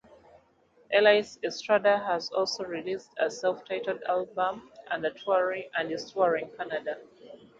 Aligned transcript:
Elise 0.91 1.37
Estrada 1.43 1.99
has 1.99 2.31
also 2.31 2.63
released 2.63 3.11
a 3.19 3.29
self-titled 3.29 4.01
album 4.09 4.71
and 4.89 5.05
is 5.05 6.11
touring 6.11 6.49
Canada. 6.57 6.97